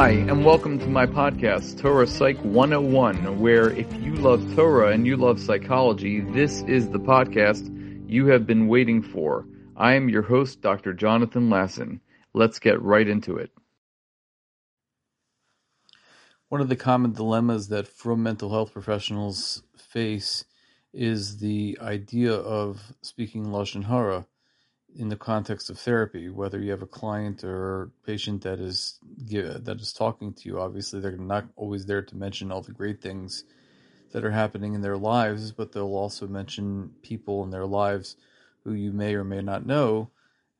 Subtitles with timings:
[0.00, 5.06] Hi, and welcome to my podcast, Torah Psych 101, where if you love Torah and
[5.06, 7.68] you love psychology, this is the podcast
[8.08, 9.46] you have been waiting for.
[9.76, 10.94] I am your host, Dr.
[10.94, 12.00] Jonathan Lasson.
[12.32, 13.50] Let's get right into it.
[16.48, 20.46] One of the common dilemmas that frum mental health professionals face
[20.94, 24.24] is the idea of speaking Lashon Hara
[24.96, 29.78] in the context of therapy, whether you have a client or patient that is that
[29.80, 33.44] is talking to you, obviously they're not always there to mention all the great things
[34.12, 38.16] that are happening in their lives, but they'll also mention people in their lives
[38.64, 40.10] who you may or may not know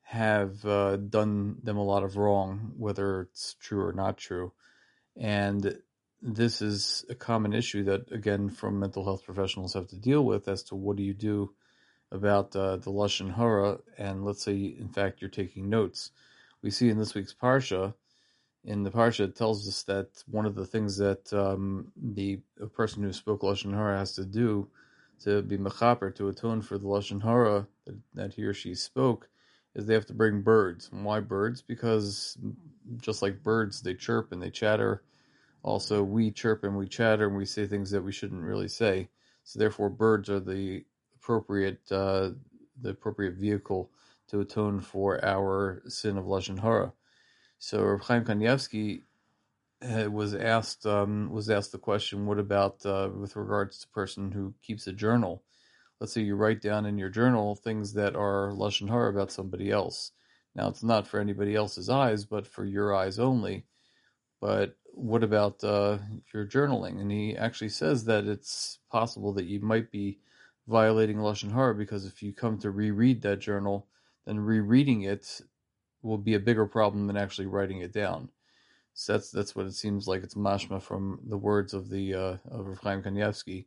[0.02, 4.52] have uh, done them a lot of wrong, whether it's true or not true.
[5.16, 5.78] And
[6.22, 10.48] this is a common issue that, again, frum mental health professionals have to deal with
[10.48, 11.52] as to what do you do
[12.12, 16.10] about uh, the Lashon Hara, and let's say, in fact, you're taking notes.
[16.62, 17.94] We see in this week's Parsha,
[18.64, 22.40] in the Parsha, it tells us that one of the things that um, the
[22.74, 24.68] person who spoke Lashon Hara has to do
[25.20, 29.28] to be mechaper, to atone for the Lashon Hara that, that he or she spoke,
[29.74, 30.90] is they have to bring birds.
[30.92, 31.62] And why birds?
[31.62, 32.36] Because
[32.98, 35.02] just like birds, they chirp and they chatter.
[35.62, 39.08] Also, we chirp and we chatter and we say things that we shouldn't really say.
[39.44, 40.84] So therefore, birds are the
[41.30, 42.30] appropriate uh,
[42.80, 43.90] the appropriate vehicle
[44.28, 46.92] to atone for our sin of lashon hara.
[47.58, 49.02] So Reb Chaim Kanievsky
[49.82, 54.32] uh, was asked um, was asked the question, what about uh, with regards to person
[54.32, 55.44] who keeps a journal?
[56.00, 59.70] Let's say you write down in your journal things that are lashon hara about somebody
[59.70, 60.12] else.
[60.56, 63.66] Now it's not for anybody else's eyes, but for your eyes only.
[64.40, 65.98] But what about uh,
[66.34, 67.00] your journaling?
[67.00, 70.18] And he actually says that it's possible that you might be
[70.70, 73.88] violating Lashon Hara because if you come to reread that journal,
[74.24, 75.40] then rereading it
[76.02, 78.30] will be a bigger problem than actually writing it down.
[78.94, 80.22] So that's that's what it seems like.
[80.22, 83.66] It's mashma from the words of the uh, of Rav Chaim Kanievsky.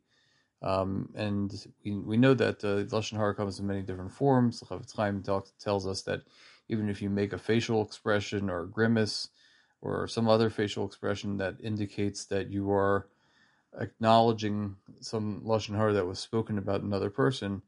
[0.62, 1.52] Um, and
[1.84, 4.62] we, we know that uh, Lashon Hara comes in many different forms.
[4.62, 6.22] Chafetz Chaim talk, tells us that
[6.68, 9.28] even if you make a facial expression or a grimace
[9.82, 13.08] or some other facial expression that indicates that you are
[13.80, 17.62] acknowledging some lashon hara that was spoken about another person,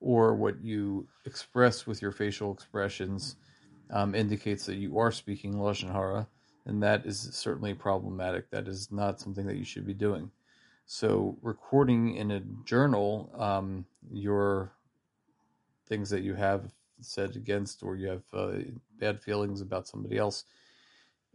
[0.00, 3.36] or what you express with your facial expressions
[3.90, 6.26] um, indicates that you are speaking lashon hara,
[6.66, 8.50] and that is certainly problematic.
[8.50, 10.30] That is not something that you should be doing.
[10.86, 14.72] So, recording in a journal um, your
[15.88, 18.52] things that you have said against, or you have uh,
[18.98, 20.44] bad feelings about somebody else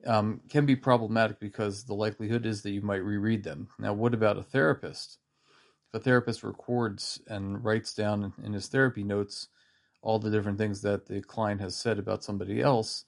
[0.06, 3.70] um, can be problematic because the likelihood is that you might reread them.
[3.80, 5.18] Now, what about a therapist?
[5.88, 9.48] If a therapist records and writes down in his therapy notes
[10.02, 13.06] all the different things that the client has said about somebody else,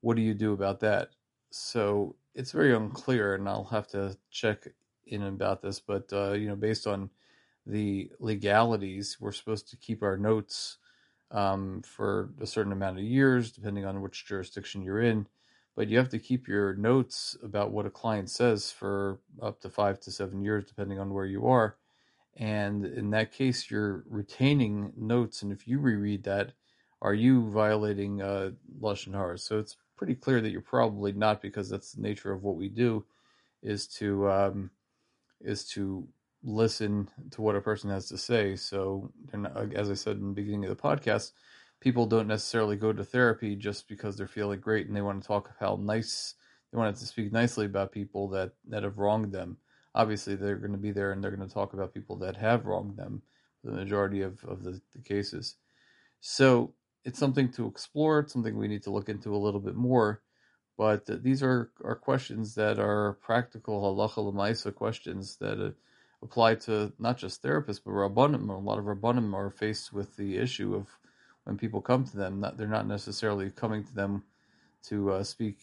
[0.00, 1.10] what do you do about that?
[1.50, 4.68] So it's very unclear, and I'll have to check
[5.06, 5.80] in about this.
[5.80, 7.10] But uh, you know, based on
[7.66, 10.78] the legalities, we're supposed to keep our notes
[11.30, 15.26] um, for a certain amount of years, depending on which jurisdiction you're in
[15.78, 19.70] but you have to keep your notes about what a client says for up to
[19.70, 21.76] five to seven years, depending on where you are.
[22.36, 25.42] And in that case, you're retaining notes.
[25.42, 26.50] And if you reread that,
[27.00, 28.50] are you violating uh,
[28.80, 29.38] Lashon Hara?
[29.38, 32.68] So it's pretty clear that you're probably not, because that's the nature of what we
[32.68, 33.04] do,
[33.62, 34.70] is to um,
[35.40, 36.08] is to
[36.42, 38.56] listen to what a person has to say.
[38.56, 41.30] So, not, as I said in the beginning of the podcast,
[41.80, 45.26] people don't necessarily go to therapy just because they're feeling great and they want to
[45.26, 46.34] talk how nice
[46.72, 49.56] they want to speak nicely about people that that have wronged them.
[49.94, 52.66] Obviously, they're going to be there and they're going to talk about people that have
[52.66, 53.22] wronged them,
[53.64, 55.56] the majority of of the, the cases.
[56.20, 56.74] So
[57.04, 58.20] it's something to explore.
[58.20, 60.20] It's something we need to look into a little bit more.
[60.76, 65.70] But these are, are questions that are practical halacha l'maisa questions that uh,
[66.22, 68.48] apply to not just therapists but rabbanim.
[68.48, 70.86] A lot of rabbanim are faced with the issue of
[71.48, 74.22] when people come to them, not, they're not necessarily coming to them
[74.84, 75.56] to uh, speak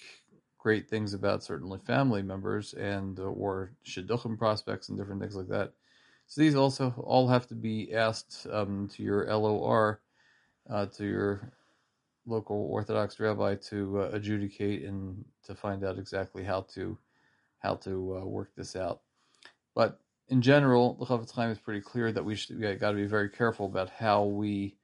[0.57, 5.47] great things about certainly family members and uh, or shidduchim prospects and different things like
[5.47, 5.73] that.
[6.25, 10.01] So these also all have to be asked um, to your LOR,
[10.67, 11.53] uh, to your
[12.25, 16.97] local Orthodox rabbi to uh, adjudicate and to find out exactly how to
[17.59, 19.01] how to uh, work this out.
[19.75, 19.99] But
[20.29, 23.05] in general, the Chafetz Chaim is pretty clear that we should we got to be
[23.05, 24.77] very careful about how we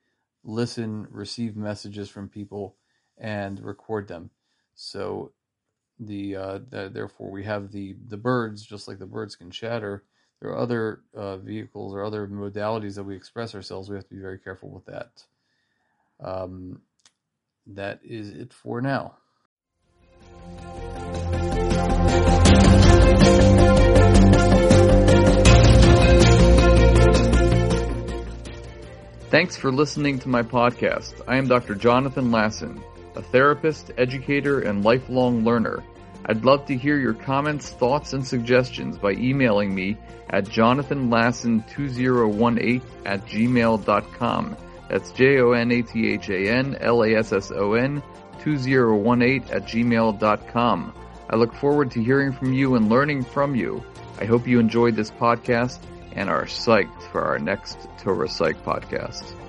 [0.44, 2.76] listen, receive messages from people,
[3.18, 4.30] and record them.
[4.74, 5.32] So
[5.98, 10.04] the, uh, the, therefore we have the the birds, just like the birds can chatter.
[10.40, 13.88] There are other uh, vehicles or other modalities that we express ourselves.
[13.88, 15.24] We have to be very careful with that.
[16.18, 16.80] Um,
[17.66, 19.16] that is it for now.
[29.32, 31.22] Thanks for listening to my podcast.
[31.26, 31.74] I am Dr.
[31.74, 32.82] Jonathan Lasson,
[33.16, 35.82] a therapist, educator, and lifelong learner.
[36.26, 39.96] I'd love to hear your comments, thoughts, and suggestions by emailing me
[40.28, 44.56] at jonathanlasson2018 at gmail.com.
[44.90, 48.02] That's J-O-N-A-T-H-A-N-L-A-S-S-O-N
[48.42, 50.94] 2018 at gmail.com.
[51.30, 53.82] I look forward to hearing from you and learning from you.
[54.20, 55.78] I hope you enjoyed this podcast
[56.14, 59.41] and are psyched for our next Torah Psych podcast.